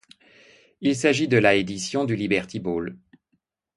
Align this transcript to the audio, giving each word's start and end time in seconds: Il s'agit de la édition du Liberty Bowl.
Il 0.81 0.95
s'agit 0.95 1.27
de 1.27 1.37
la 1.37 1.53
édition 1.53 2.05
du 2.05 2.15
Liberty 2.15 2.59
Bowl. 2.59 2.97